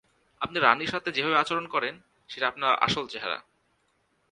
আপনি 0.41 0.57
রাণীর 0.59 0.91
সাথে 0.91 1.09
যেভাবে 1.11 1.37
আচরণ 1.37 1.65
করেন, 1.67 1.95
সেটা 2.29 2.45
আপনার 2.47 2.71
আসল 2.77 3.05
চেহারা। 3.07 3.39